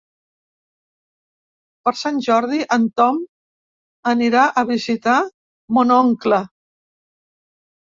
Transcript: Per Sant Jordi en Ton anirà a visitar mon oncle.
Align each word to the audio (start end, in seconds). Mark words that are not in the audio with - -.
Per 1.89 1.93
Sant 1.99 2.17
Jordi 2.29 2.63
en 2.79 2.89
Ton 3.03 3.21
anirà 4.17 4.49
a 4.49 4.67
visitar 4.75 5.23
mon 5.81 5.99
oncle. 6.03 6.47